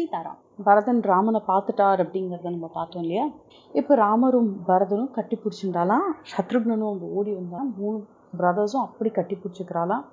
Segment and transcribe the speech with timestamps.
[0.00, 3.24] சீதாராம் பரதன் ராமனை பார்த்துட்டார் அப்படிங்கிறத நம்ம பார்த்தோம் இல்லையா?
[3.80, 7.68] இப்போ ராமரும் பரதனும் கட்டி பிடிச்சிருந்தாலாம் சத்ருக்னனும் அங்கே ஓடி வந்தான்.
[7.80, 7.98] மூணு
[8.40, 10.04] பிரதர்ஸும் அப்படி கட்டி பிடிச்சிக்கிறாளாம்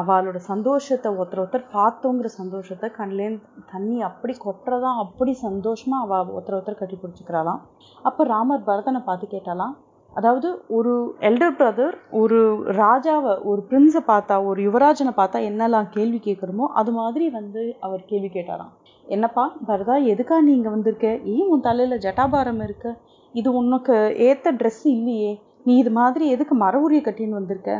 [0.00, 6.80] அவளோட சந்தோஷத்தை ஒருத்தர் ஒருத்தர் பார்த்தோங்கிற சந்தோஷத்தை கண்லேருந்து தண்ணி அப்படி கொட்டுறதா அப்படி சந்தோஷமா அவ ஒருத்தர் ஒருத்தர்
[6.82, 7.60] கட்டி பிடிச்சிக்கிறாளாம்.
[8.08, 9.74] அப்போ ராமர் பரதனை பார்த்து கேட்டாலாம்
[10.12, 10.92] அதாவது ஒரு
[11.28, 12.38] எல்டர் பிரதர் ஒரு
[12.78, 18.30] ராஜாவை ஒரு பிரின்ஸை பார்த்தா ஒரு யுவராஜனை பார்த்தா என்னெல்லாம் கேள்வி கேட்குறோமோ அது மாதிரி வந்து அவர் கேள்வி
[18.36, 18.72] கேட்டாராம்.
[19.14, 21.08] என்னப்பா பரதா எதுக்கா நீ இங்கே வந்திருக்க?
[21.34, 22.90] ஏன் உன் தலையில் ஜட்டாபாரம் இருக்கு?
[23.34, 23.94] இது உனக்கு
[24.28, 25.30] ஏற்ற ட்ரெஸ் இல்லையே.
[25.66, 27.72] நீ இது மாதிரி எதுக்கு மர உரிய கட்டின்னு வந்திருக்க?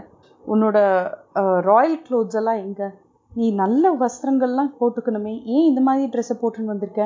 [0.44, 0.76] உன்னோட
[1.68, 2.88] ராயல் க்ளோத்ஸ் எல்லாம் எங்கே?
[3.32, 5.34] நீ நல்ல வஸ்திரங்கள்லாம் போட்டுக்கணுமே.
[5.54, 7.04] ஏன் இந்த மாதிரி ட்ரெஸ்ஸை போட்டுன்னு வந்திருக்க?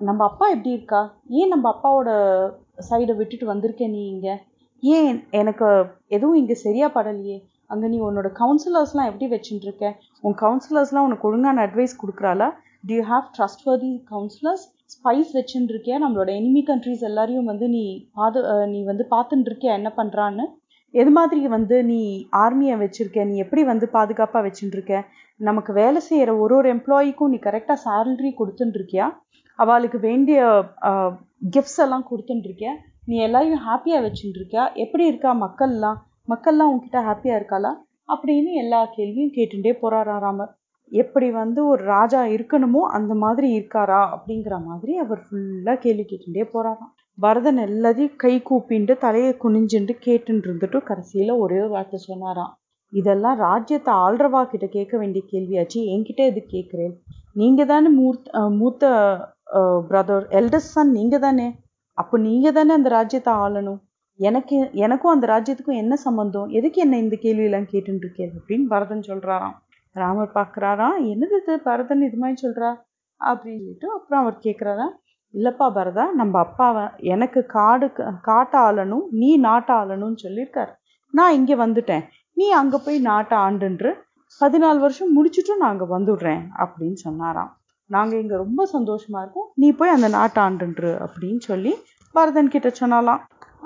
[0.00, 1.00] நம்ம அப்பா எப்படி இருக்கா?
[1.28, 2.10] ஏன் நம்ம அப்பாவோட
[2.88, 4.34] சைடை விட்டுட்டு வந்திருக்க நீ இங்கே?
[4.82, 5.66] ஏன் எனக்கு
[6.08, 7.38] எதுவும் இங்கே சரியா படலையே?
[7.66, 9.86] அங்கே நீ உன்னோட கவுன்சிலர்ஸ்லாம் எப்படி வச்சுட்டு இருக்க?
[10.20, 12.48] உன் கவுன்சிலர்ஸ்லாம் உனக்கு ஒழுங்கான advice கொடுக்குறாளா?
[12.84, 13.26] Do you have
[13.64, 14.64] trustworthy counsellors
[14.94, 19.92] spies வச்சுன்னு இருக்கியா நம்மளோட எனிமி கண்ட்ரிஸ் எல்லாரையும் வந்து நீ பாது நீ வந்து பார்த்துட்டு இருக்கியா என்ன
[19.96, 20.44] பண்ணுறான்னு
[20.94, 23.24] எது மாதிரி வந்து நீ ஆர்மியை வச்சுருக்க?
[23.24, 25.04] நீ எப்படி வந்து பாதுகாப்பாக வச்சுட்டுருக்க
[25.36, 29.06] நமக்கு வேலை செய்கிற ஒரு ஒரு எம்ப்ளாயிக்கும் நீ கரெக்டாக சேலரி கொடுத்துட்டுருக்கியா
[29.58, 30.40] அவளுக்கு வேண்டிய
[31.54, 32.72] கிஃப்ட்ஸ் எல்லாம் கொடுத்துட்டுருக்கியா
[33.06, 35.98] நீ எல்லாரையும் ஹாப்பியாக வச்சுட்டுருக்கியா எப்படி இருக்கா மக்கள்லாம்?
[36.28, 37.72] மக்கள்லாம் உன்கிட்ட ஹாப்பியாக இருக்காளா?
[38.08, 40.16] அப்படின்னு எல்லா கேள்வியும் கேட்டுட்டே போறாரா
[40.92, 46.90] எப்படி வந்து ஒரு ராஜா இருக்கணுமோ அந்த மாதிரி இருக்காரா அப்படிங்கிற மாதிரி அவர் ஃபுல்லாக கேள்வி கேட்டுட்டே போறாராம்.
[47.18, 52.52] பரதன் எல்லாத்தையும் கை கூப்பின்ட்டு தலையை குனிஞ்சுட்டு கேட்டுன்னு இருந்துட்டு கடைசியில் ஒரே ஒரு வார்த்தை சொன்னாராம்.
[52.92, 55.78] இதெல்லாம் ராஜ்யத்தை ஆள்றவா கிட்ட கேட்க வேண்டிய கேள்வியாச்சு.
[55.92, 56.94] என்கிட்ட எது கேட்குறேன்
[57.40, 58.90] நீங்கள் தானே மூர்த்த மூத்த
[59.90, 61.48] பிரதர் எல்டஸ்ட் சன் நீங்கள் தானே
[61.98, 63.80] அப்போ நீங்கள் தானே அந்த ராஜ்யத்தை ஆளணும்?
[64.20, 69.56] எனக்கு எனக்கும் அந்த ராஜ்யத்துக்கும் என்ன சம்மந்தம் எதுக்கு என்ன இந்த கேள்வியெல்லாம் கேட்டுருக்கேன் அப்படின்னு பரதன் சொல்கிறாராம்
[69.96, 71.54] ராமர் பார்க்குறாராம் என்னது இது?
[71.68, 72.70] பரதன் இது மாதிரி சொல்கிறா
[73.20, 74.86] அப்படின்னு சொல்லிட்டு அப்புறம் அவர் கேட்குறாரா
[75.34, 77.86] இல்லைப்பா பரதா நம்ம அப்பாவை எனக்கு காடு
[78.28, 80.72] காட்டை ஆளணும் நீ நாட்டை ஆளணும்னு சொல்லியிருக்கார்.
[81.14, 82.04] நான் இங்கே வந்துட்டேன்.
[82.36, 83.90] நீ அங்கே போய் நாட்டை ஆண்டுன்று
[84.40, 87.50] பதினாலு வருஷம் முடிச்சுட்டும் நான் அங்கே வந்துடுறேன் அப்படின்னு சொன்னாராம்.
[87.90, 89.48] நாங்கள் இங்கே ரொம்ப சந்தோஷமாக இருக்கோம்.
[89.62, 91.72] நீ போய் அந்த நாட்டை ஆண்டுன்று அப்படின்னு சொல்லி
[92.14, 93.20] பரதன் கிட்ட சொன்னாலாம்.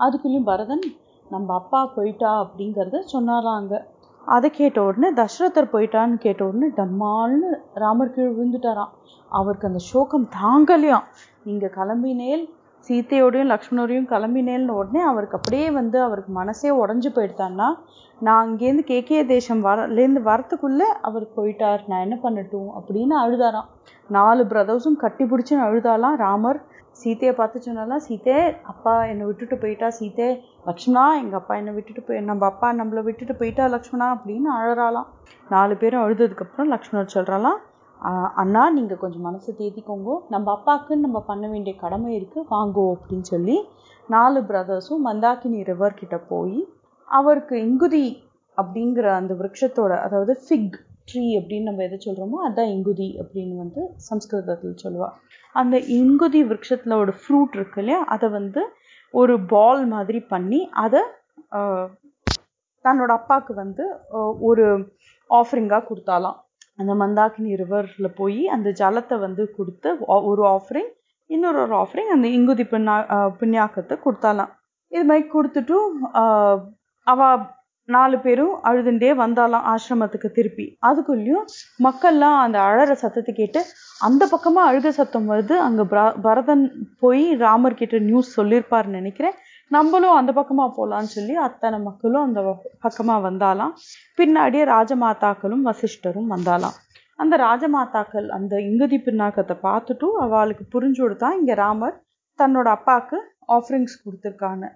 [0.04, 0.84] அதுக்குள்ளேயும் பரதன்
[1.30, 3.78] நம்ம அப்பா போயிட்டா அப்படிங்கிறத சொன்னாராம் அங்கே.
[4.26, 8.92] அதை கேட்ட உடனே தசரதர் போயிட்டான்னு கேட்ட உடனே டம்மால்னு ராமர் கீழ் விழுந்துட்டாராம்.
[9.28, 11.04] அவருக்கு அந்த சோகம் தாங்கலையாம்.
[11.42, 12.44] நீங்கள் கிளம்பினேல்
[12.88, 17.78] சீத்தையோடையும் லக்ஷ்மணோடையும் கிளம்பினேல்னு உடனே அவருக்கு அப்படியே வந்து அவருக்கு மனசே உடஞ்சி போயிட்டான்னா
[18.20, 21.80] நான் அங்கேருந்து கேகே தேசம் வரலேருந்து வரத்துக்குள்ளே அவர் போயிட்டார்.
[21.88, 22.70] நான் என்ன பண்ணட்டும்?
[22.78, 23.68] அப்படின்னு அழுதாராம்.
[24.08, 26.60] நாலு பிரதர்ஸும் கட்டி பிடிச்சின்னு அழுதாலாம் ராமர்.
[27.00, 28.36] சீத்தையை பார்த்து சொன்னாலாம் சீத்தே
[28.72, 30.28] அப்பா என்னை விட்டுட்டு போயிட்டா சீத்தே?
[30.68, 34.06] லக்ஷ்மணா எங்கள் அப்பா என்னை விட்டுட்டு போய் நம்ம அப்பா நம்மளை விட்டுட்டு போயிட்டா லக்ஷ்மணா?
[34.16, 35.08] அப்படின்னு அழறாலாம்
[35.48, 37.58] நாலு பேரும் அழுததுக்கப்புறம் லக்ஷ்மணர் சொல்கிறாலாம்
[38.42, 40.08] அண்ணா நீங்கள் கொஞ்சம் மனசை தேத்திக்கோங்க.
[40.34, 43.56] நம்ம அப்பாவுக்குன்னு நம்ம பண்ண வேண்டிய கடமை இருக்குது வாங்கோ அப்படின்னு சொல்லி
[44.08, 46.58] நாலு பிரதர்ஸும் மந்தாக்கினி ரிவர் கிட்ட போய்
[47.08, 48.06] அவருக்கு இங்குதி
[48.58, 50.76] அப்படிங்கிற அந்த விரக்ஷத்தோட அதாவது ஃபிக்
[51.08, 55.14] ட்ரீ அப்படின்னு நம்ம எதை சொல்கிறோமோ அதுதான் இங்குதி அப்படின்னு வந்து சம்ஸ்கிருதத்தில் சொல்லுவாள்
[55.54, 58.00] அந்த இங்குதி விரக்ஷத்திலோட ஃப்ரூட் இருக்கு இல்லையா?
[58.14, 58.62] அதை வந்து
[59.14, 61.02] ஒரு பால் மாதிரி பண்ணி அதை
[62.84, 63.84] தன்னோட அப்பாவுக்கு வந்து
[64.48, 64.64] ஒரு
[65.30, 66.36] ஆஃபரிங்காக கொடுத்தாலாம்.
[66.80, 69.90] அந்த மந்தாக்கினி ரிவரில் போய் அந்த ஜலத்தை வந்து கொடுத்து
[70.30, 70.90] ஒரு ஆஃபரிங்
[71.30, 72.94] இன்னொரு ஒரு ஆஃபரிங் அந்த இங்குதி பின்னா
[73.40, 74.50] பின்யாக்கத்தை கொடுத்தாலாம்.
[74.92, 75.94] இது மாதிரி கொடுத்துட்டும்
[77.06, 77.20] அவ
[77.88, 80.66] நாலு பேரும் அழுதுண்டே வந்தாலாம் ஆசிரமத்துக்கு திருப்பி.
[80.88, 81.44] அதுக்குள்ளேயும்
[81.86, 83.60] மக்கள்லாம் அந்த அழற சத்தத்தை கேட்டு
[84.00, 85.54] அந்த பக்கமாக அழுக சத்தம் வருது.
[85.66, 85.84] அங்கே
[86.26, 86.64] பரதன்
[87.02, 89.36] போய் ராமர் கிட்ட நியூஸ் சொல்லியிருப்பாருன்னு நினைக்கிறேன்.
[89.70, 92.40] நம்மளும் அந்த பக்கமாக போகலான்னு சொல்லி அத்தனை மக்களும் அந்த
[92.86, 93.72] பக்கமாக வந்தாலாம்.
[94.18, 96.76] பின்னாடியே ராஜமாதாக்களும் வசிஷ்டரும் வந்தாலாம்.
[97.18, 101.96] அந்த ராஜமாதாக்கள் அந்த இங்குதி பின்னாக்கத்தை பார்த்துட்டும் அவளுக்கு புரிஞ்சு கொடுத்தா இங்கே ராமர்
[102.38, 103.18] தன்னோட அப்பாவுக்கு
[103.56, 104.68] ஆஃபரிங்ஸ் கொடுத்துருக்கான்னு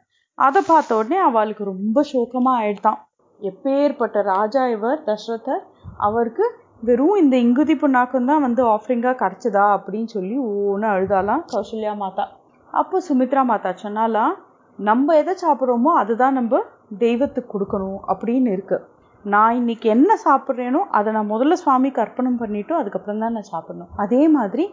[0.46, 2.98] அதை பார்த்த உடனே அவளுக்கு ரொம்ப சோகமாக ஆயிடுதான்.
[3.40, 5.62] எப்பேற்பட்ட ராஜா இவர் தசரதர்.
[6.06, 6.44] அவருக்கு
[6.88, 10.36] வெறும் இந்த இங்குதி புண்ணாக்கம் தான் வந்து ஆஃபரிங்காக கிடச்சதா அப்படின்னு சொல்லி
[10.72, 12.25] ஒன்று அழுதாலாம் கௌசல்யா மாதா.
[12.72, 14.34] அப்போ சுமித்ரா மாதா சொன்னாலாம்
[14.78, 16.60] நம்ம எதை சாப்பிட்றோமோ அதுதான் நம்ம
[17.04, 18.86] தெய்வத்துக்கு கொடுக்கணும் அப்படின்னு இருக்குது
[19.25, 23.90] நான் இன்னைக்கு என்ன சாப்பிட்றேனோ அதை நான் முதல்ல சுவாமிக்கு அர்ப்பணம் பண்ணிவிட்டோம் அதுக்கப்புறம் தான் நான் சாப்பிட்ணும்.
[24.04, 24.64] அதே மாதிரி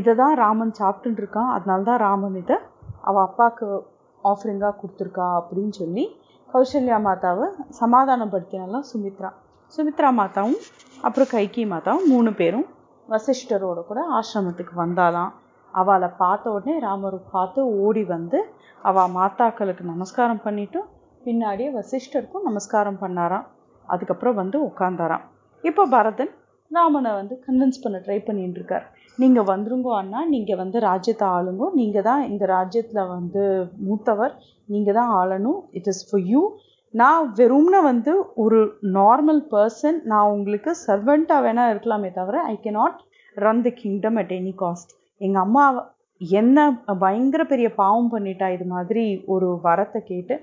[0.00, 2.56] இதை தான் ராமன் சாப்பிட்டுருக்கான் அதனால தான் ராமன் இதை
[3.08, 3.66] அவள் அப்பாவுக்கு
[4.30, 6.04] ஆஃபரிங்காக கொடுத்துருக்கா அப்படின்னு சொல்லி
[6.48, 7.46] கௌசல்யா மாதாவை
[7.80, 9.30] சமாதானப்படுத்தினாலாம் சுமித்ரா.
[9.74, 10.58] சுமித்ரா மாதாவும்
[11.06, 12.66] அப்புறம் கைகி மாதாவும் மூணு பேரும்
[13.08, 15.32] வசிஷ்டரோட கூட ஆசிரமத்துக்கு வந்தாலாம்
[15.74, 18.38] அவளை பார்த்த உடனே ராமர் பார்த்து ஓடி வந்து
[18.88, 20.80] அவள் மாதாக்களுக்கு நமஸ்காரம் பண்ணிவிட்டு
[21.26, 23.46] பின்னாடியே வசிஷ்டருக்கும் நமஸ்காரம் பண்ணாராம்.
[23.88, 25.24] அதுக்கப்புறம் வந்து உட்காந்தாராம்
[25.64, 26.32] இப்போ பரதன்
[26.70, 28.86] ராமனை வந்து கன்வின்ஸ் பண்ண ட்ரை பண்ணிட்டு இருக்கார்.
[29.18, 31.66] நீங்கள் வந்துருங்கோ அண்ணா நீங்கள் வந்து ராஜ்யத்தை ஆளுங்கோ.
[31.80, 33.42] நீங்கள் தான் இந்த ராஜ்யத்தில் வந்து
[33.86, 34.34] மூத்தவர்.
[34.68, 35.60] நீங்கள் தான் ஆளணும்.
[35.78, 36.42] இட் இஸ் ஃபார் யூ
[36.94, 38.12] நான் வெறும்னு வந்து
[38.42, 38.58] ஒரு
[38.96, 42.98] நார்மல் பர்சன் நான் உங்களுக்கு சர்வெண்ட்டாக வேணால் இருக்கலாமே தவிர I can not
[43.36, 45.64] run the kingdom at any cost எங்கள் அம்மா
[46.20, 46.58] என்ன
[47.00, 49.04] பயங்கர பெரிய பாவம் பண்ணிட்டா இது மாதிரி
[49.34, 50.34] ஒரு வரத்தை கேட்டு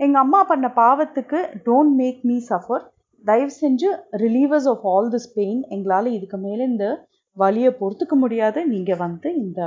[0.00, 2.84] எங்கள் அம்மா பண்ண பாவத்துக்கு டோன்ட் மேக் மீ சஃபர்
[3.24, 3.88] தயவு செஞ்சு
[4.24, 6.86] relievers of all this pain எங்களால் இதுக்கு மேலே இந்த
[7.42, 8.64] வலியை பொறுத்துக்க முடியாத.
[8.72, 9.60] நீங்கள் வந்து இந்த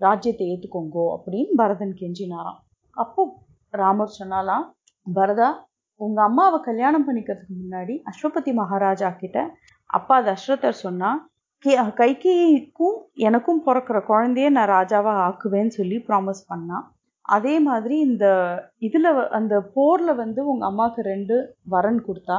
[0.00, 2.60] ராஜ்யத்தை ஏற்றுக்கோங்கோ அப்படின்னு பரதன் கெஞ்சினாராம்.
[2.96, 3.22] அப்போ
[3.74, 4.66] ராமர் சொன்னாலாம்
[5.06, 5.48] பரதா
[6.00, 9.38] உங்கள் அம்மாவை கல்யாணம் பண்ணிக்கிறதுக்கு முன்னாடி அஸ்வபதி மகாராஜா கிட்ட
[9.90, 11.10] அப்பா தஸ்ரதர் சொன்னா
[11.64, 12.98] கே கைகேயிக்கும்
[13.28, 16.84] எனக்கும் பிறக்கிற குழந்தைய நான் ராஜாவா ஆக்குவேன்னு சொல்லி ப்ராமிஸ் பண்ணான்
[17.28, 18.26] அதே மாதிரி இந்த
[18.86, 21.36] இதில் அந்த போரில் வந்து உங்கள் அம்மாவுக்கு ரெண்டு
[21.72, 22.36] வரன் கொடுத்தா.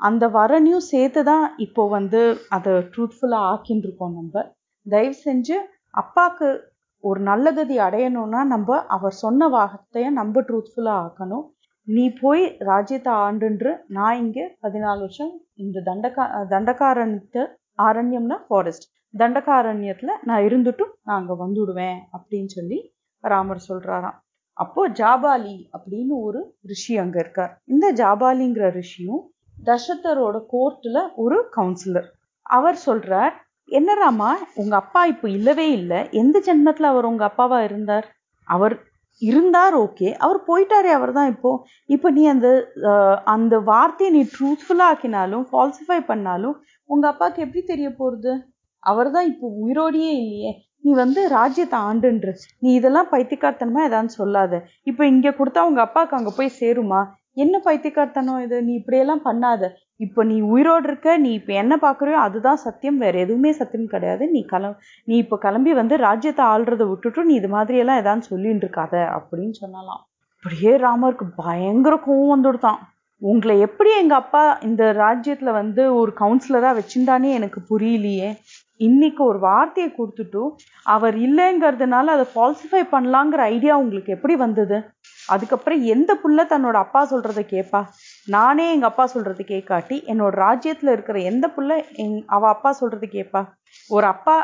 [0.00, 2.20] அந்த வரனையும் சேர்த்து தான் இப்போ வந்து
[2.56, 4.44] அதை ட்ரூத்ஃபுல்லாக ஆக்கின்னு இருக்கோம் நம்ம.
[4.86, 5.56] தயவு செஞ்சு
[6.02, 6.48] அப்பாவுக்கு
[7.04, 11.44] ஒரு நல்ல கதி அடையணும்னா நம்ம அவர் சொன்ன வார்த்தையை நம்ம ட்ரூத்ஃபுல்லாக ஆக்கணும்.
[11.88, 15.32] நீ போய் ராஜ்யத்தை ஆண்டுன்று நான் இங்கே பதினாலு வருஷம்
[15.64, 17.42] இந்த தண்டகா தண்டகாரண்யத்தை
[17.88, 22.78] ஆரண்யம்னா ஃபாரஸ்ட் தண்டகாரண்யத்தில் நான் இருந்துட்டும் நான் அங்கே வந்துடுவேன் அப்படின்னு சொல்லி
[23.24, 24.18] ராமர் சொல்கிறாராம்
[24.56, 27.52] அப்போது ஜாபாலி அப்படின்னு ஒரு ரிஷி அங்கே இருக்கார்.
[27.72, 29.22] இந்த ஜாபாலிங்கிற ரிஷியும்
[29.68, 32.08] தசரதரோட கோர்ட்டில் ஒரு கவுன்சிலர்
[32.56, 33.34] அவர் சொல்கிறார்
[33.78, 34.28] என்ன ராமா
[34.60, 35.98] உங்கள் அப்பா இப்போ இல்லவே இல்லை.
[36.20, 38.06] எந்த ஜென்மத்தில் அவர் உங்கள் அப்பாவாக இருந்தார்?
[38.54, 38.74] அவர்
[39.22, 40.08] இருந்தார் ஓகே.
[40.24, 41.50] அவர் போயிட்டாரே அவர் தான் இப்போ.
[41.94, 42.48] இப்போ நீ அந்த
[43.34, 46.56] அந்த வார்த்தையை நீ ட்ரூத்ஃபுல்லாக ஆக்கினாலும் ஃபால்சிஃபை பண்ணாலும்
[46.90, 48.32] உங்கள் அப்பாவுக்கு எப்படி தெரிய போகிறது
[48.82, 50.52] அவர் தான் இப்போ உயிரோடையே இல்லையே.
[50.84, 52.28] நீ வந்து ராஜ்யத்தை ஆண்டுன்ற.
[52.62, 54.62] நீ இதெல்லாம் பைத்தியக்காரத்தனமா ஏதான்னு சொல்லாத.
[54.90, 57.00] இப்போ இங்கே கொடுத்தா உங்கள் அப்பாவுக்கு அங்கே போய் சேருமா?
[57.36, 58.62] என்ன பைத்தியக்காரத்தனம் இது?
[58.62, 59.68] நீ இப்படியெல்லாம் பண்ணாத.
[59.96, 62.98] இப்போ நீ உயிரோடு இருக்க நீ இப்போ என்ன பார்க்குறியோ அதுதான் சத்தியம்.
[62.98, 64.26] வேற எதுவுமே சத்தியம் கிடையாது.
[64.28, 68.94] நீ கிளம் நீ இப்போ கிளம்பி வந்து ராஜ்யத்தை ஆள்றதை விட்டுட்டு நீ இது மாதிரியெல்லாம் ஏதாவது சொல்லின்னு இருக்காத
[69.18, 70.02] அப்படின்னு சொன்னலாம்.
[70.36, 72.80] அப்படியே ராமருக்கு பயங்கர கோவம் வந்துடுதான்.
[73.22, 78.30] உங்களை எப்படி எங்கள் அப்பா இந்த ராஜ்யத்தில் வந்து ஒரு கவுன்சிலராக வச்சுட்டானே எனக்கு புரியலையே.
[78.76, 80.52] இன்னைக்கு ஒரு வார்த்தையை கொடுத்துட்டும்
[80.84, 84.78] அவர் இல்லைங்கிறதுனால அதை ஃபால்சிஃபை பண்ணலாங்கிற ஐடியா உங்களுக்கு எப்படி வந்தது?
[85.30, 87.80] அதுக்கப்புறம் எந்த புள்ள தன்னோட அப்பா சொல்கிறத கேட்பா
[88.26, 93.42] நானே எங்க அப்பா சொல்றது கேட்காட்டி என்னோட ராஜ்யத்துல இருக்கிற எந்த புள்ள எங் அவ அப்பா சொல்றது கேட்பா
[93.90, 94.36] ஒரு அப்பா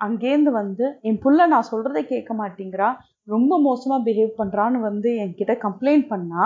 [0.00, 2.88] அங்கேருந்து வந்து என் புள்ள நான் சொல்றதை கேட்க மாட்டேங்கிறா
[3.28, 6.44] ரொம்ப மோசமா பிஹேவ் பண்றான்னு வந்து என்கிட்ட கம்ப்ளைண்ட் பண்ணா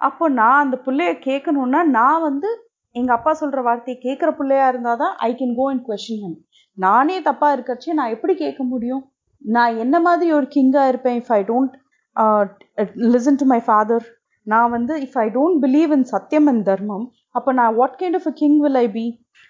[0.00, 2.48] அப்போ நான் அந்த பிள்ளைய கேட்கணும்னா நான் வந்து
[2.94, 6.36] எங்க அப்பா சொல்ற வார்த்தையை கேட்குற பிள்ளையா இருந்தாதான் I can go and question him
[6.78, 9.02] நானே தப்பா இருக்கிறச்சே நான் எப்படி கேட்க முடியும்?
[9.42, 11.74] நான் என்ன மாதிரி ஒரு கிங்கா இருப்பேன் if I don't
[13.08, 14.06] listen to my father
[14.46, 17.04] நான் வந்து if I don't believe in சத்தியம் அண்ட் தர்மம்
[17.34, 19.06] அப்போ நான் what kind of a king will I be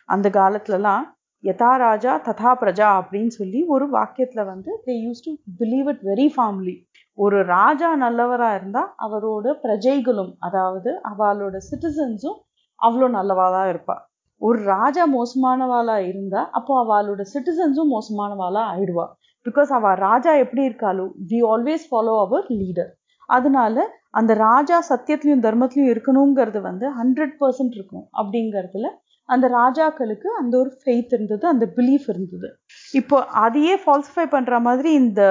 [0.09, 1.05] அந்த காலத்துலலாம்
[1.45, 6.27] யதா ராஜா ததா பிரஜா அப்படின்னு சொல்லி ஒரு வாக்கியத்தில் வந்து they use to believe it very
[6.35, 6.75] firmly
[7.19, 12.39] ஒரு ராஜா நல்லவராக இருந்தால் அவரோட பிரஜைகளும் அதாவது அவளோட சிட்டிசன்ஸும்
[12.81, 14.03] அவ்வளோ நல்லவாக தான் இருப்பாள்
[14.41, 19.07] ஒரு ராஜா மோசமானவாளாக இருந்தால் அப்போ அவளோட சிட்டிசன்ஸும் மோசமானவாளாக ஆயிடுவா.
[19.49, 22.91] பிகாஸ் அவ ராஜா எப்படி இருக்காளோ we always follow our leader
[23.29, 28.89] அதனால அந்த ராஜா சத்தியத்திலையும் தர்மத்திலையும் இருக்கணுங்கிறது வந்து ஹண்ட்ரட் பர்சன்ட் இருக்கும் அப்படிங்கிறதுல
[29.29, 32.49] அந்த ராஜாக்களுக்கு அந்த ஒரு ஃபெய்த் இருந்தது அந்த பிலீஃப் இருந்தது.
[32.93, 35.23] இப்போ அதையே ஃபால்சிஃபை பண்ணுற மாதிரி இந்த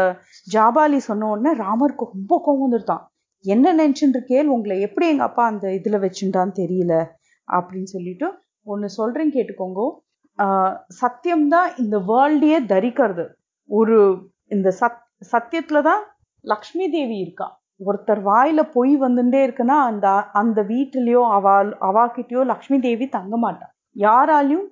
[0.53, 3.03] ஜாபாலி சொன்ன உடனே ராமருக்கு ரொம்ப கோவம் வந்துருதான்.
[3.45, 6.93] என்ன நினச்சின்னு இருக்கேன் உங்களை எப்படி எங்கள் அப்பா அந்த இதில் வச்சுட்டான்னு தெரியல
[7.47, 8.29] அப்படின்னு சொல்லிட்டு
[8.63, 9.81] ஒன்று சொல்கிறேன் கேட்டுக்கோங்க.
[11.01, 13.25] சத்தியம்தான் இந்த வேர்ல்டையே தரிக்கிறது.
[13.69, 13.97] ஒரு
[14.47, 16.03] இந்த சத் சத்தியத்துல தான்
[16.41, 17.47] லக்ஷ்மி தேவி இருக்கா.
[17.85, 24.65] ஒருத்தர் வாயில பொய் வந்துட்டே இருக்குன்னா அந்த அந்த வீட்டிலயோ அவா அவாக்கிட்டயோ லக்ஷ்மி தேவி தங்க மாட்டான் யாராலையும்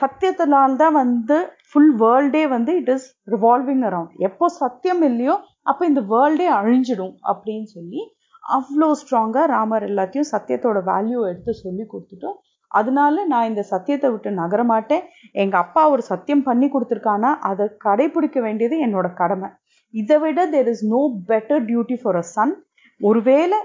[0.00, 1.36] சத்தியத்தினால்தான் வந்து
[1.70, 7.68] ஃபுல் வேர்ல்டே வந்து இட் இஸ் ரிவால்விங் அரவுண்ட் எப்போ சத்தியம் இல்லையோ அப்போ இந்த வேர்ல்டே அழிஞ்சிடும் அப்படின்னு
[7.68, 8.02] சொல்லி
[8.44, 12.38] அவ்வளோ ஸ்ட்ராங்காக ராமர் எல்லாத்தையும் சத்தியத்தோட வேல்யூ எடுத்து சொல்லி கொடுத்துட்டோம்
[12.70, 15.04] அதனால நான் இந்த சத்தியத்தை விட்டு நகர மாட்டேன்.
[15.42, 19.48] எங்க அப்பா ஒரு சத்தியம் பண்ணி கொடுத்துருக்கானா அதை கடைபிடிக்க வேண்டியது என்னோட கடமை.
[19.94, 22.54] இதை விட there is no better duty for a son
[23.00, 23.58] ஒருவேளை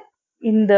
[0.43, 0.74] இந்த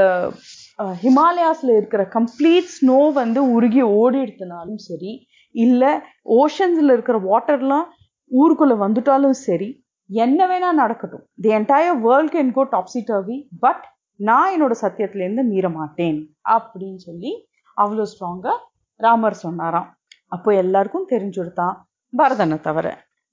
[1.03, 5.13] ஹிமாலயாஸ்ல இருக்கிற கம்ப்ளீட் ஸ்னோ வந்து உருகி ஓடிடுத்துனாலும் சரி
[5.55, 5.91] இல்லை
[6.39, 7.87] ஓஷன்ஸ்ல இருக்கிற வாட்டர்லாம்
[8.31, 9.69] ஊருக்குள்ள வந்துட்டாலும் சரி
[10.09, 11.23] என்ன வேணா நடக்கட்டும்.
[11.43, 13.83] The entire world can go topsy turvy but
[14.19, 16.19] நான் என்னோட சத்தியத்திலேருந்து மீற மாட்டேன்
[16.55, 17.31] அப்படின்னு சொல்லி
[17.77, 18.57] அவ்வளோ ஸ்ட்ராங்காக
[18.99, 19.87] ராமர் சொன்னாராம்.
[20.27, 21.75] அப்போ எல்லாருக்கும் தெரிஞ்சுடுத்தான்
[22.13, 22.87] பரதனை தவிர.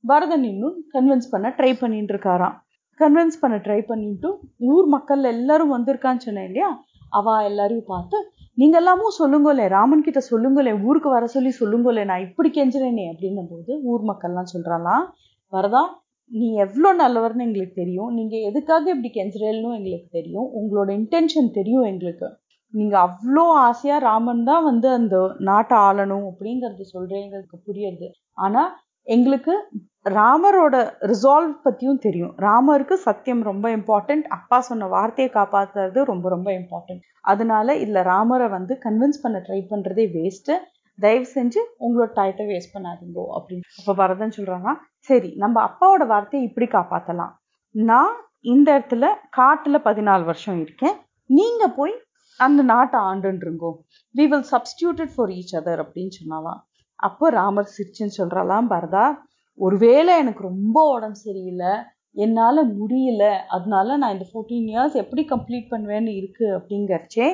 [0.05, 2.57] பரதன் இன்னும் கன்வின்ஸ் பண்ண ட்ரை பண்ணிட்டு இருக்காராம்.
[3.01, 4.29] கன்வின்ஸ் பண்ண ட்ரை பண்ணிட்டு
[4.73, 6.71] ஊர் மக்கள் எல்லாரும் வந்திருக்கான்னு சொன்னேன் இல்லையா?
[7.09, 8.19] அவ எல்லாரையும் பார்த்து
[8.55, 13.73] நீங்க எல்லாமும் சொல்லுங்களே ராமன் கிட்ட சொல்லுங்களே ஊருக்கு வர சொல்லி சொல்லுங்களே நான் இப்படி கெஞ்சுறேனே அப்படின்னும் போது
[13.83, 15.05] ஊர் மக்கள்லாம் சொல்றாலாம்
[15.53, 15.83] வரதா
[16.31, 18.11] நீ எவ்வளோ நல்லவர்னு எங்களுக்கு தெரியும்.
[18.13, 20.49] நீங்க எதுக்காக இப்படி கெஞ்சுறேன்னு எங்களுக்கு தெரியும்.
[20.59, 22.29] உங்களோட இன்டென்ஷன் தெரியும் எங்களுக்கு.
[22.75, 25.17] நீங்க அவ்வளோ ஆசையா ராமன் தான் வந்து அந்த
[25.49, 28.09] நாட்டை ஆளணும் அப்படிங்கறது சொல்றேங்கிறது புரியுது.
[28.45, 28.63] ஆனா
[29.07, 29.55] எங்களுக்கு
[30.19, 30.77] ராமரோட
[31.11, 32.33] ரிசால்வ் பத்தியும் தெரியும்.
[32.47, 37.03] ராமருக்கு சத்தியம் ரொம்ப இம்பார்ட்டன்ட் அப்பா சொன்ன வார்த்தையை காப்பாத்துறது ரொம்ப ரொம்ப இம்பார்ட்டன்ட்
[37.33, 40.55] அதனால இதில் ராமரை வந்து கன்வின்ஸ் பண்ண ட்ரை பண்றதே வேஸ்ட்டு
[40.99, 43.67] தயவு செஞ்சு உங்களோட டயத்தை வேஸ்ட் பண்ணாதீங்கோ அப்படின்னு.
[43.79, 44.75] அப்ப பரதன் சொல்றாங்கன்னா
[45.11, 47.33] சரி நம்ம அப்பாவோட வார்த்தையை இப்படி காப்பாத்தலாம்.
[47.75, 48.13] நான்
[48.53, 49.07] இந்த இடத்துல
[49.39, 50.97] காட்டுல பதினாலு வருஷம் இருக்கேன்.
[51.31, 51.95] நீங்க போய்
[52.45, 53.71] அந்த நாட்டை ஆண்டுருங்கோ
[54.15, 56.61] we will substituted for each other அப்படின்னு சொன்னாலாம்.
[56.99, 59.07] அப்போ ராமர் சிரிச்சுன்னு சொல்றாலாம் பரதா
[59.59, 61.73] ஒருவேளை எனக்கு ரொம்ப உடம்பு சரியில்லை
[62.17, 63.25] என்னால் முடியல
[63.57, 67.27] அதனால நான் இந்த ஃபோர்டீன் இயர்ஸ் எப்படி கம்ப்ளீட் பண்ணுவேன்னு இருக்கு அப்படிங்கிறச்சே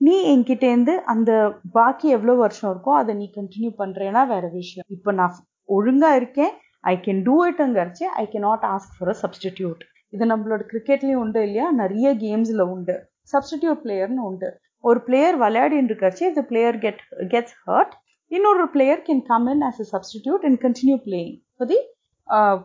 [0.00, 1.30] நீ என்கிட்டேருந்து அந்த
[1.76, 4.86] பாக்கி எவ்வளோ வருஷம் இருக்கோ அதை நீ கண்டினியூ பண்ணுறேன்னா வேற விஷயம்.
[4.96, 5.36] இப்போ நான்
[5.68, 6.52] ஒழுங்காக இருக்கேன்
[6.92, 11.40] I can do இட்ங்கிறச்சே I can not ask for a substitute இது நம்மளோட கிரிக்கெட்லேயும் உண்டு
[11.46, 11.66] இல்லையா?
[11.82, 12.96] நிறைய கேம்ஸில் உண்டு.
[13.32, 14.48] சப்ஸ்டிடியூட் பிளேயர்னு உண்டு.
[14.84, 17.02] ஒரு பிளேயர் விளையாடின்னு இருக்கச்சு இந்த பிளேயர் கெட்
[17.32, 17.94] கெட்ஸ் ஹர்ட்
[18.30, 21.78] இன்னொரு player can come in as a substitute and continue playing for the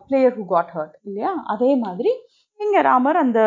[0.08, 1.32] player who got hurt இல்லையா?
[1.54, 2.12] அதே மாதிரி
[2.60, 3.40] இங்கே ராமர் அந்த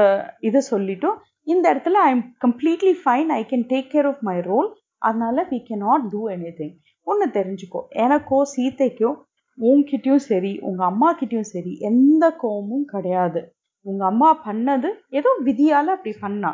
[0.50, 4.70] இதை சொல்லிட்டும் இந்த இடத்துல I am completely fine I can take care of my role
[5.02, 6.22] அதனால we can not do
[6.60, 6.76] anything
[7.08, 9.12] ஒன்று தெரிஞ்சுக்கோ எனக்கோ சீத்தைக்கோ
[9.58, 13.42] உன்கிட்டயும் சரி உங்கள் அம்மா கிட்டேயும் சரி எந்த கோவமும் கிடையாது.
[13.86, 14.90] உங்கள் அம்மா பண்ணது
[15.20, 16.52] ஏதோ விதியால் அப்படி பண்ணா.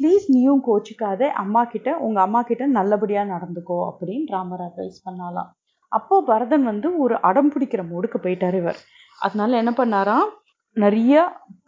[0.00, 1.20] ப்ளீஸ் நீயும் கோச்சிக்காத.
[1.42, 5.48] அம்மா கிட்ட உங்கள் அம்மா கிட்ட நல்லபடியாக நடந்துக்கோ அப்படின்னு ராமர் அட்வைஸ் பண்ணாலாம்.
[5.92, 8.78] அப்போ பரதன் வந்து ஒரு அடம் பிடிக்கிற மூடுக்கு போயிட்டார் இவர்.
[9.26, 10.28] அதனால என்ன பண்ணாராம்?
[10.76, 11.12] நிறைய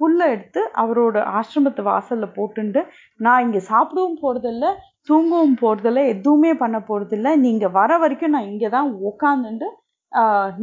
[0.01, 2.81] புல்லை எடுத்து அவரோட ஆசிரமத்து வாசலில் போட்டுண்டு
[3.27, 4.67] நான் இங்கே சாப்பிடவும் போறதில்ல
[5.09, 9.69] தூங்கவும் போகிறதில்ல எதுவுமே பண்ண போகிறதில்ல நீங்கள் வர வரைக்கும் நான் இங்கே தான் உட்காந்துட்டு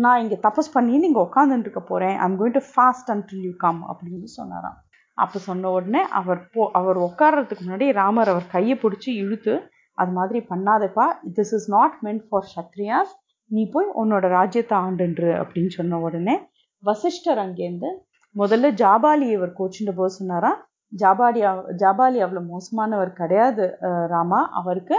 [0.03, 3.81] நான் இங்கே தபஸ் பண்ணி நீங்கள் உட்காந்துட்டு இருக்க போகிறேன் I'm going to forest and you come
[3.91, 4.77] அப்படின்னு சொன்னாராம்.
[5.17, 9.53] அப்போ சொன்ன உடனே அவர் போ அவர் உட்கார்றதுக்கு முன்னாடி ராமர் அவர் கையை பிடிச்சி இழுத்து
[9.97, 11.05] அது மாதிரி பண்ணாதப்பா.
[11.37, 13.13] This is not meant for kshatriyas
[13.51, 15.29] நீ போய் உன்னோட ராஜ்யத்தை ஆண்டுன்று.
[15.41, 16.35] அப்படின்னு சொன்ன உடனே
[16.83, 17.89] வசிஷ்டர் அங்கேருந்து
[18.35, 20.51] முதல்ல ஜாபாலி இவர் கோச்சுட்டு போக சொன்னாரா
[20.93, 21.41] ஜாபாலி
[21.81, 23.65] ஜாபாலி அவ்வளோ மோசமானவர் கிடையாது
[24.13, 24.41] ராமா.
[24.59, 24.97] அவருக்கு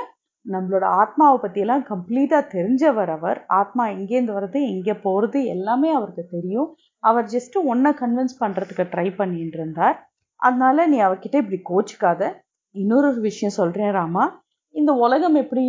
[0.52, 3.38] நம்மளோட ஆத்மாவை பற்றியெல்லாம் கம்ப்ளீட்டாக தெரிஞ்சவர் அவர்.
[3.60, 6.68] ஆத்மா எங்கேருந்து வருது எங்கே போகிறது எல்லாமே அவருக்கு தெரியும்.
[7.04, 9.96] அவர் ஜஸ்ட்டு ஒன்றை கன்வின்ஸ் பண்ணுறதுக்கு ட்ரை பண்ணிட்டு இருந்தார்.
[10.42, 12.22] அதனால நீ அவர்கிட்ட இப்படி கோச்சிக்காத.
[12.74, 14.24] இன்னொரு விஷயம் சொல்கிறேன் ராமா.
[14.74, 15.64] இந்த உலகம் எப்படி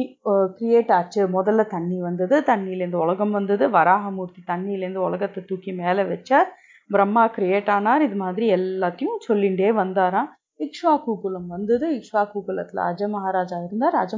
[0.58, 1.22] கிரியேட் ஆச்சு?
[1.36, 3.66] முதல்ல தண்ணி வந்தது தண்ணியிலேருந்து உலகம் வந்தது.
[3.78, 6.50] வராகமூர்த்தி தண்ணியிலேருந்து உலகத்தை தூக்கி மேலே வச்சார்.
[6.94, 8.04] பிரம்மா கிரியேட் ஆனார்.
[8.08, 10.30] இது மாதிரி எல்லாத்தையும் சொல்லிகிட்டே வந்தாராம்.
[10.60, 11.86] இக்ஷ்வாகு குலம் வந்தது.
[11.98, 13.98] இக்ஷ்வாகு குலத்துல அஜமஹாராஜா இருந்தார்.
[14.04, 14.14] அஜ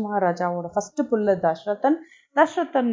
[0.75, 1.97] ஃபஸ்ட்டு புள்ள தஷ்ரதன்
[2.35, 2.91] தஷ்ரதன்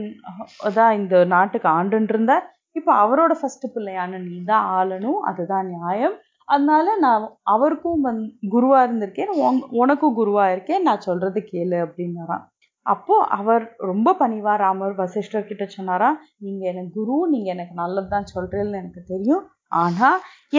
[0.78, 2.46] தான் இந்த நாட்டுக்கு ஆண்டுன்னு இருந்தார்.
[2.78, 6.16] இப்போ அவரோட ஃபஸ்ட்டு பிள்ளையான நீ தான் ஆளணும் அதுதான் நியாயம்.
[6.48, 7.24] அதனால நான்
[7.54, 8.20] அவருக்கும் வந்
[8.54, 9.32] குருவாக இருந்திருக்கேன்.
[9.82, 10.82] உனக்கும் குருவாக இருக்கேன்.
[10.88, 12.44] நான் சொல்றது கேளு அப்படின்னாராம்.
[12.86, 16.16] அப்போது அவர் ரொம்ப பணிவா ராமர் வசிஷ்டர்கிட்ட சொன்னாராம்.
[16.44, 19.42] நீங்கள் எனக்கு குரு நீங்கள் எனக்கு நல்லதுதான் சொல்கிறேன்னு எனக்கு தெரியும்.
[19.72, 20.08] ஆனா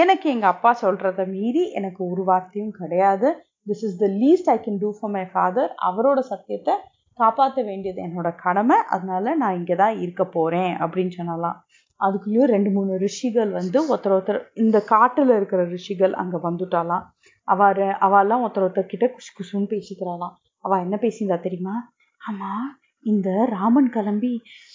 [0.02, 3.30] எனக்கு எங்க அப்பா சொல்கிறத மீறி எனக்கு ஒரு வார்த்தையும் கிடையாது.
[3.70, 6.76] This is the least I can do for my father அவரோட சத்தியத்தை
[7.20, 8.78] காப்பாற்ற வேண்டியது என்னோட கடமை.
[8.96, 11.58] அதனால நான் இங்கே தான் இருக்க போறேன் அப்படின்னு சொன்னலாம்.
[12.00, 17.06] அதுக்குள்ளேயும் ரெண்டு மூணு ரிஷிகள் வந்து ஒருத்தர் ஒருத்தர் இந்த காட்டில் இருக்கிற ரிஷிகள் அங்கே வந்துட்டாலாம்.
[17.48, 17.68] அவ
[18.08, 20.36] அவெல்லாம் ஒருத்தர் ஒருத்தர் கிட்ட குசு குசுன்னு பேசிக்கிறாளாம்.
[20.66, 21.76] அவள் என்ன பேசியிருந்தா தெரியுமா?
[22.22, 22.68] ஆமாம்
[23.06, 24.32] இந்த ராமன் கிளம்பி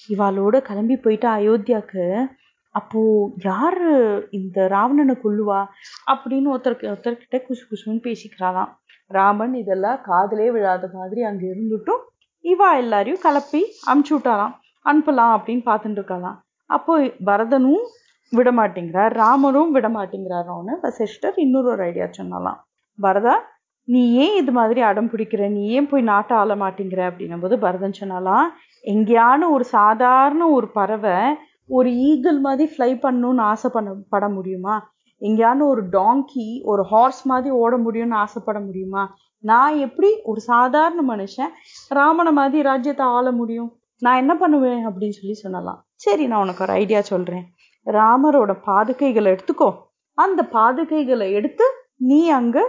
[0.08, 2.04] இவாளோட கிளம்பி போயிட்டு அயோத்தியாவுக்கு
[2.74, 3.00] அப்போ
[3.44, 3.90] யாரு
[4.38, 5.60] இந்த ராவணனை கொல்லுவா
[6.12, 8.72] அப்படின்னு ஒருத்தருக்கு ஒருத்தர்கிட்ட குசு குசுன்னு பேசிக்கிறாளாம்
[9.10, 12.02] ராமன் இதெல்லாம் காதலே விழாத மாதிரி அங்க இருந்துட்டும்
[12.44, 14.54] இவா எல்லாரையும் கலப்பி அமுச்சு விட்டாராம்.
[14.86, 16.38] அனுப்பலாம் அப்படின்னு பார்த்துட்டு இருக்கலாம்
[16.70, 17.84] அப்போ பரதனும்
[18.32, 22.58] விடமாட்டேங்கிறார் ராமரும் விடமாட்டேங்கிறாரோன்னு சிஸ்டர் வசிஷ்டர் இன்னொரு ஒரு ஐடியா சொன்னாலாம்.
[22.98, 23.34] பரதா
[23.88, 25.42] நீ ஏன் இது மாதிரி அடம் பிடிக்கிற?
[25.48, 27.00] நீ ஏன் போய் நாட்டை ஆள மாட்டேங்கிற?
[27.10, 28.46] அப்படின்னும் போது பரதன் சொன்னாலாம்
[28.84, 31.16] எங்கேயான ஒரு சாதாரண ஒரு பறவை
[31.70, 34.74] ஒரு ஈகிள் மாதிரி ஃப்ளை பண்ணணும்னு ஆசைப்பட பட முடியுமா?
[35.22, 39.02] எங்கேயானு ஒரு டாங்கி ஒரு ஹார்ஸ் மாதிரி ஓட முடியும்னு ஆசைப்பட முடியுமா?
[39.44, 41.52] நான் எப்படி ஒரு சாதாரண மனுஷன்
[41.88, 43.70] ராமனை மாதிரி ராஜ்யத்தை ஆள முடியும்?
[44.02, 45.80] நான் என்ன பண்ணுவேன் அப்படின்னு சொல்லி சொல்லலாம்.
[45.94, 47.44] சரி நான் உனக்கு ஒரு ஐடியா சொல்கிறேன்
[47.86, 49.68] ராமரோட பாதுகைகளை எடுத்துக்கோ.
[50.18, 51.66] அந்த பாதுகைகளை எடுத்து
[51.96, 52.64] நீ அங்கே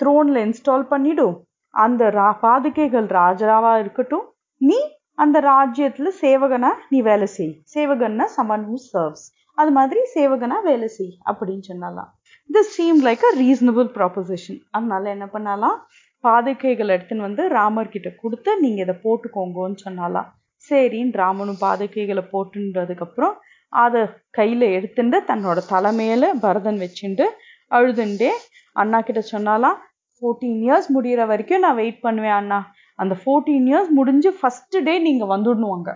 [0.00, 1.36] த்ரோனில் இன்ஸ்டால் பண்ணிடும்
[1.74, 4.26] அந்த ரா பாதுகைகள் ராஜாவாக இருக்கட்டும்
[4.60, 4.78] நீ
[5.18, 7.52] அந்த ராஜ்யத்துல சேவகனா நீ வேலை செய்.
[7.74, 9.24] சேவகன்னா சமன் ஹூ சர்வ்ஸ்
[9.58, 12.10] அது மாதிரி சேவகனா வேலை செய் அப்படின்னு சொன்னாலாம்.
[12.50, 15.78] This seem like a reasonable proposition அதனால என்ன பண்ணாலாம்?
[16.24, 20.28] பாதுகைகள் எடுத்துன்னு வந்து ராமர் கிட்ட கொடுத்து நீங்க இதை போட்டுக்கோங்கன்னு சொன்னாலாம்.
[20.70, 23.34] சரின்னு ராமனும் பாதுகைகளை போட்டுன்றதுக்கப்புறம்
[23.72, 24.00] அதை
[24.38, 27.26] கையில எடுத்துட்டு தன்னோட தலைமையில பரதன் வச்சுட்டு
[27.70, 28.30] அழுதுண்டே
[28.76, 29.78] அண்ணா கிட்ட சொன்னாலாம்
[30.16, 32.58] ஃபோர்டீன் இயர்ஸ் முடிகிற வரைக்கும் நான் வெயிட் பண்ணுவேன் அண்ணா.
[32.98, 35.90] அந்த ஃபோர்டீன் இயர்ஸ் முடிஞ்சு ஃபஸ்ட்டு டே நீங்க வந்துடணுவாங்க.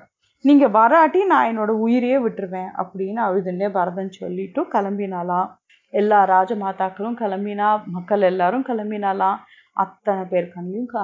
[0.45, 5.49] நீங்கள் வராட்டி நான் என்னோடய உயிரையே விட்டுருவேன் அப்படின்னு அழுதுண்டே பரதன் சொல்லிட்டு கிளம்பினாலாம்
[5.95, 9.39] எல்லா ராஜமாதாக்களும் கிளம்பினா மக்கள் எல்லாரும் கிளம்பினாலாம்
[9.75, 10.99] அத்தனை பேர் கண்ணிலையும் க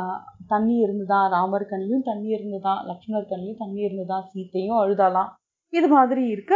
[0.47, 1.26] தண்ணி இருந்துதான்.
[1.31, 2.81] ராமர் கண்ணிலையும் தண்ணி இருந்துதான்.
[2.88, 4.25] லக்ஷ்மணர் கண்ணிலையும் தண்ணி இருந்துதான்.
[4.33, 5.31] சீத்தையும் அழுதாலாம்
[5.73, 6.52] இது மாதிரி இருக்க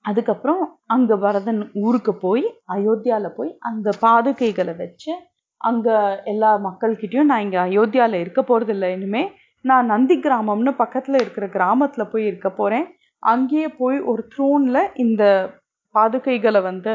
[0.00, 5.12] அதுக்கப்புறம் அங்கே பரதன் ஊருக்கு போய் அயோத்தியாவில் போய் அந்த பாதுகைகளை வச்சு
[5.60, 9.22] அங்கே எல்லா மக்கள்கிட்டேயும் நான் இங்கே அயோத்தியாவில் இருக்க போகிறதில்ல இல்லை இனிமே
[9.64, 12.86] நான் நந்தி கிராமம்னு பக்கத்தில் இருக்கிற கிராமத்தில் போய் இருக்க போகிறேன்
[13.22, 15.22] அங்கேயே போய் ஒரு த்ரோனில் இந்த
[15.94, 16.92] பாதுகைகளை வந்து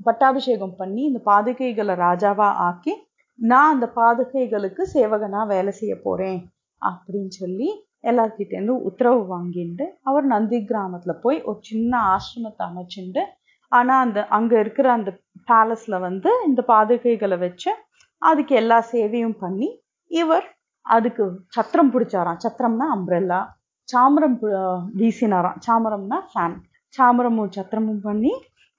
[0.00, 2.94] பட்டாபிஷேகம் பண்ணி இந்த பாதுகைகளை ராஜாவாக ஆக்கி
[3.38, 6.40] நான் அந்த பாதுகைகளுக்கு சேவகனாக வேலை செய்ய போகிறேன்
[6.82, 7.68] அப்படின்னு சொல்லி
[8.02, 13.22] எல்லார்கிட்டேருந்து உத்தரவு வாங்கிட்டு அவர் நந்தி கிராமத்தில் போய் ஒரு சின்ன ஆசிரமத்தை அமைச்சுண்டு
[13.72, 15.10] ஆனா அந்த அங்க இருக்கிற அந்த
[15.48, 17.70] பேலஸ்ல வந்து இந்த பாதுகைகளை வச்சு
[18.22, 19.68] அதுக்கு எல்லா சேவையும் பண்ணி
[20.10, 20.46] இவர்
[20.86, 21.24] அதுக்கு
[21.56, 22.40] சத்திரம் பிடிச்சாராம்.
[22.44, 23.40] சத்திரம்னா அம்ப்ரெல்லா
[23.88, 24.36] சாமரம்
[25.00, 25.58] வீசினாராம்.
[25.66, 26.56] சாமரம்னா ஃபேன்
[26.94, 28.32] சாமரமும் சத்திரமும் பண்ணி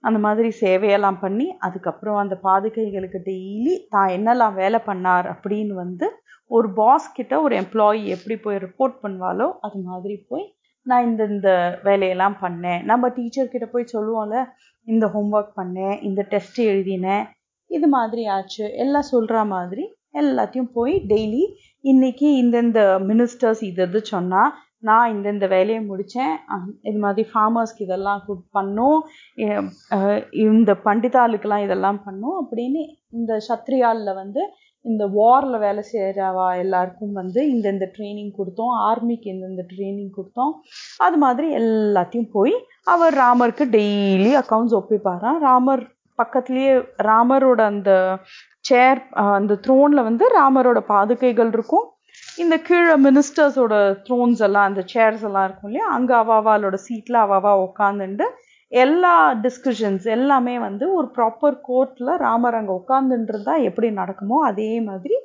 [0.03, 6.07] அந்த மாதிரி சேவையெல்லாம் பண்ணி அதுக்கப்புறம் அந்த பாதுகைகளுக்கு டெய்லி தான் என்னெல்லாம் வேலை பண்ணார் அப்படின்னு வந்து
[6.51, 10.45] ஒரு பாஸ் கிட்ட ஒரு எம்ப்ளாயி எப்படி போய் ரிப்போர்ட் பண்ணுவாலோ அது மாதிரி போய்
[10.89, 11.51] நான் இந்த இந்த
[11.87, 12.81] வேலையெல்லாம் பண்ணேன்.
[12.91, 14.39] நம்ம டீச்சர்கிட்ட போய் சொல்லுவோம்ல
[14.87, 17.23] இந்த ஹோம்ஒர்க் பண்ணேன் இந்த டெஸ்ட் எழுதினேன்
[17.71, 18.65] இது மாதிரி ஆச்சு.
[18.83, 19.85] எல்லாம் சொல்கிற மாதிரி
[20.21, 21.43] எல்லாத்தையும் போய் டெய்லி
[21.91, 24.53] இன்னைக்கு இந்தந்த மினிஸ்டர்ஸ் இது இது சொன்னால்
[24.87, 26.33] நான் இந்தந்த வேலையை முடித்தேன்
[26.89, 28.21] இது மாதிரி ஃபார்மர்ஸ்க்கு இதெல்லாம்
[28.57, 28.99] பண்ணும்.
[30.45, 32.81] இந்த பண்டிதாளுக்கெல்லாம் இதெல்லாம் பண்ணும் அப்படின்னு
[33.19, 34.41] இந்த சத்ரியாலில் வந்து
[34.91, 40.53] இந்த வாரில் வேலை செய்கிறவா எல்லாருக்கும் வந்து இந்தந்த ட்ரைனிங் கொடுத்தோம் ஆர்மிக்கு இந்தந்த ட்ரைனிங் கொடுத்தோம்.
[41.05, 42.55] அது மாதிரி எல்லாத்தையும் போய்
[42.93, 45.83] அவர் ராமருக்கு டெய்லி அக்கௌண்ட்ஸ் ஒப்பிப்பாராம் ராமர்
[46.19, 46.73] பக்கத்துலேயே
[47.09, 47.91] ராமரோட அந்த
[48.69, 49.01] சேர்
[49.37, 51.87] அந்த த்ரோனில் வந்து ராமரோட பாதுகைகள் இருக்கும்.
[52.43, 53.73] இந்த கீழே மினிஸ்டர்ஸோட
[54.05, 55.87] த்ரோன்ஸ் எல்லாம் அந்த சேர்ஸ் எல்லாம் இருக்கும் இல்லையா?
[55.97, 58.27] அங்கே அவாவாலோட சீட்டில் அவாவா உட்காந்துட்டு
[58.71, 65.17] எல்லா டிஸ்கஷன்ஸ் எல்லாமே வந்து ஒரு ப்ராப்பர் கோர்ட்டில் ராமர் அங்கே உட்காந்துருந்தா எப்படி நடக்குமோ அதே மாதிரி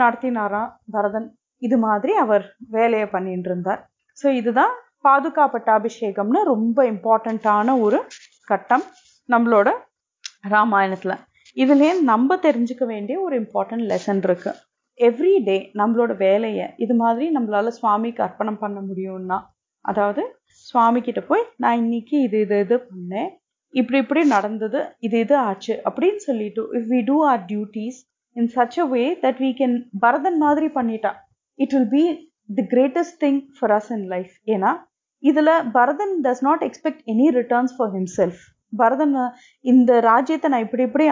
[0.00, 1.28] நடத்தினாராம் பரதன்
[1.62, 3.80] இது மாதிரி அவர் வேலையை பண்ணிட்டு இருந்தார்.
[4.18, 4.74] ஸோ இதுதான்
[5.06, 7.98] பாதுகாப்பட்டாபிஷேகம்னு ரொம்ப இம்பார்ட்டண்ட்டான ஒரு
[8.48, 8.84] கட்டம்
[9.28, 9.68] நம்மளோட
[10.54, 11.16] ராமாயணத்தில்.
[11.56, 14.60] இதுலேருந்து நம்ம தெரிஞ்சுக்க வேண்டிய ஒரு இம்பார்ட்டன்ட் லெசன் இருக்குது
[15.00, 19.38] எவ்ரி டே நம்மளோட வேலையை இது மாதிரி நம்மளால சுவாமிக்கு அர்ப்பணம் பண்ண முடியும்னா
[19.84, 20.22] அதாவது
[20.74, 23.30] சுவாமிக்கிட்ட போய் நான் இன்னைக்கு இது இது இது பண்ணேன்.
[23.74, 25.74] இப்படி இப்படி நடந்தது இது இது ஆச்சு.
[25.88, 27.98] அப்படின்னு சொல்லிட்டு if we do our duties
[28.36, 31.12] in such a way that we can Bharathan மாதிரி பண்ணிட்டா
[31.58, 32.04] it will be
[32.58, 34.72] the greatest thing for us in life ஏன்னா
[35.22, 39.14] இதுல Bharathan does not expect any returns for himself Bharathan
[39.64, 41.04] இந்த ராஜ்யத்தை நான் இப்படி இப்படி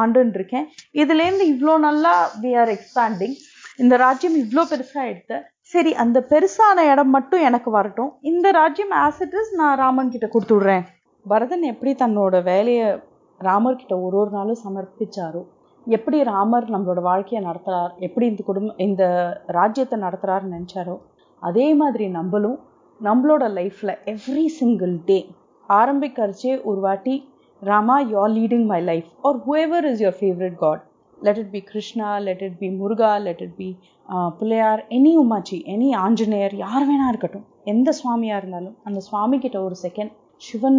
[0.00, 0.66] ஆண்டுன்னு இருக்கேன்.
[1.02, 3.34] இதுலேருந்து இவ்வளோ நல்லா வி ஆர் எக்ஸ்பேண்டிங்
[3.82, 5.36] இந்த ராஜ்யம் இவ்வளோ பெருசாக எடுத்து
[5.72, 8.10] சரி அந்த பெருசான இடம் மட்டும் எனக்கு வரட்டும்.
[8.20, 10.84] இந்த ராஜ்யம் ஆஸ் இட் இஸ் நான் ராமன் கிட்ட கொடுத்து விடுறேன்
[11.26, 12.86] பரதன் எப்படி தன்னோட வேலையை
[13.40, 15.42] ராமர் கிட்ட ஒரு ஒரு நாளும் சமர்ப்பிச்சாரோ?
[15.86, 17.92] எப்படி ராமர் நம்மளோட வாழ்க்கையை நடத்துறார்?
[17.98, 19.04] எப்படி இந்த குடும்பம் இந்த
[19.58, 20.96] ராஜ்யத்தை நடத்துறாருன்னு நினச்சாரோ?
[21.42, 22.58] அதே மாதிரி நம்மளும்
[23.00, 25.18] நம்மளோட லைஃப்பில் எவ்ரி சிங்கிள் டே
[25.68, 27.14] ஆரம்பிக்கிறச்சே ஒரு வாட்டி
[27.62, 30.82] Rama you are leading my life or whoever is your favourite god
[31.22, 33.68] let it be Krishna let it be Muruga let it be
[34.38, 37.46] Pillaiyar any Umachi any Anjaneyar யார் வேணா இருக்கட்டும்.
[37.64, 40.78] எந்த சுவாமியா இருந்தாலும் அந்த சுவாமி கிட்ட ஒரு செகண்ட் சிவன்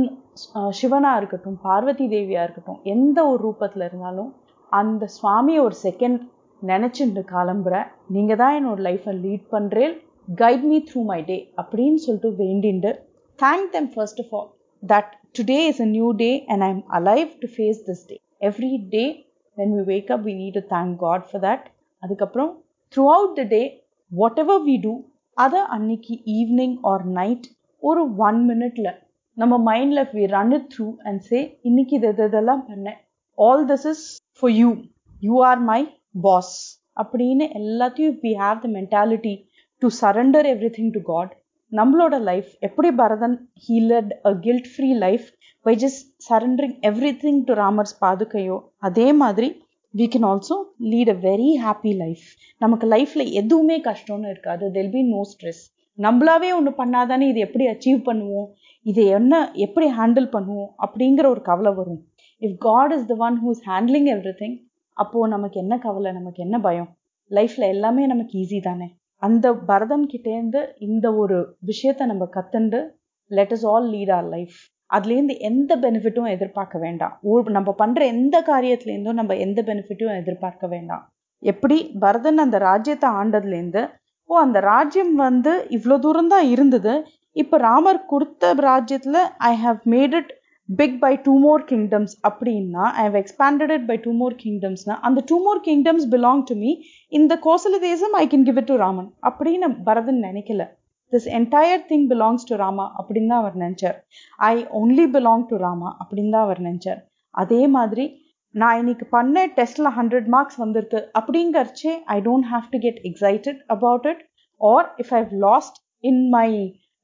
[0.77, 4.31] சிவனா இருக்கட்டும் பார்வதி தேவியா இருக்கட்டும் எந்த ஒரு ரூபத்துல இருந்தாலும்
[4.71, 6.19] அந்த சுவாமியை ஒரு செகண்ட்
[6.61, 7.75] நினைச்சுட்டு கிளம்புற
[8.07, 9.93] நீங்க தான் என்னோட லைஃப்பை லீட் பண்றேன்
[10.41, 12.91] guide me through my day அப்படின்னு சொல்லிட்டு வேண்டிண்டு
[13.39, 14.49] thank them first of all
[14.83, 18.71] that today is a new day and I am alive to face this day every
[18.93, 19.05] day
[19.57, 21.65] when we wake up we need to thank god for that
[22.03, 22.51] அதுக்கப்புறம்
[23.13, 23.61] throughout the day
[24.39, 24.93] whatever we do
[25.37, 27.47] அதை அன்னைக்கு evening or night
[27.83, 28.87] ஒரு one மினிட்ல
[29.37, 32.99] நம்ம மைண்டில் we run it through and say இன்னைக்கு இது இதெல்லாம் பண்ணேன்.
[33.37, 34.03] All this is
[34.39, 34.69] for you
[35.21, 35.79] you are my
[36.23, 36.53] boss
[36.97, 39.33] அப்படின்னு எல்லாத்தையும் we have the mentality
[39.81, 41.31] to surrender everything to God
[41.71, 45.25] நம்மளோட லைஃப் எப்படி Bharathan he led a guilt free life
[45.65, 48.55] by just surrendering everything to Ramar's பாதுகையோ
[48.87, 49.49] அதே மாதிரி
[49.93, 50.55] we can also
[50.91, 52.25] lead a very happy life
[52.61, 54.65] நமக்கு லைஃப்ல எதுவுமே கஷ்டம்னு இருக்காது.
[54.77, 55.61] தெல் பி நோ ஸ்ட்ரெஸ்
[55.97, 58.49] நம்மளாவே ஒன்று பண்ணாதானே இது எப்படி அச்சீவ் பண்ணுவோம்?
[58.85, 59.33] இதை என்ன
[59.65, 60.71] எப்படி ஹேண்டில் பண்ணுவோம்?
[60.85, 62.01] அப்படிங்கிற ஒரு கவலை வரும்.
[62.41, 64.09] If god is the one who is handling
[64.41, 64.57] everything
[64.97, 66.11] அப்போது நமக்கு என்ன கவலை?
[66.11, 66.89] நமக்கு என்ன பயம்?
[67.31, 68.87] லைஃப்ல எல்லாமே நமக்கு ஈஸி தானே?
[69.21, 72.81] அந்த பரதன் கிட்டேருந்து இந்த ஒரு விஷயத்த நம்ம கத்துண்டு
[73.31, 74.57] let us all lead our life
[74.95, 77.13] அதுலேருந்து எந்த பெனிஃபிட்டும் எதிர்பார்க்க வேண்டாம்.
[77.31, 81.03] ஒரு நம்ம பண்ணுற எந்த காரியத்துலேருந்தும் நம்ம எந்த பெனிஃபிட்டும் எதிர்பார்க்க வேண்டாம்.
[81.43, 81.77] எப்படி?
[82.03, 83.83] பரதன் அந்த ராஜ்யத்தை ஆண்டதுலேருந்து
[84.29, 86.93] ஓ அந்த ராஜ்யம் வந்து இவ்வளோ தூரம் தான் இருந்தது.
[87.41, 90.31] இப்போ ராமர் கொடுத்த ராஜ்யத்தில் I have made it
[90.69, 95.23] big by two more kingdoms அப்படின்னா I have expanded it by two more கிங்டம்ஸ்னா அந்த
[95.29, 96.71] two more kingdoms belong to me
[97.17, 99.09] இந்த கோசல தேசம் I can give it to Raman.
[99.29, 100.63] அப்படின்னு பரதன் நினைக்கல.
[101.12, 103.98] this entire thing belongs to Rama அப்படின்னு தான் அவர் நினைச்சார்
[104.50, 107.00] I only belong to Rama அப்படின்னு தான் அவர் நினைச்சார்
[107.34, 108.06] அதே மாதிரி
[108.54, 114.06] நான் இன்னைக்கு பண்ண டெஸ்ட்ல ஹண்ட்ரட் மார்க்ஸ் வந்திருக்கு அப்படிங்கறச்சே I don't have to get excited about
[114.12, 114.22] it
[114.60, 115.78] or if I've lost
[116.10, 116.48] in my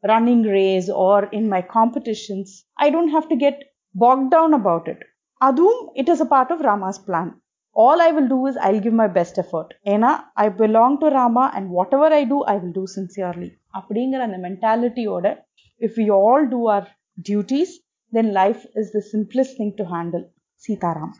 [0.04, 3.56] running race or in my competitions i don't have to get
[3.94, 5.00] bogged down about it
[5.40, 7.28] adum it is a part of rama's plan
[7.76, 11.44] all i will do is i'll give my best effort ஏன்னா i belong to rama
[11.56, 15.26] and whatever i do i will do sincerely அப்படிங்கிற அந்த மென்டாலிட்டியோட
[15.80, 16.84] if we all do our
[17.30, 17.70] duties
[18.12, 20.24] then life is the simplest thing to handle
[20.62, 21.14] Sitaram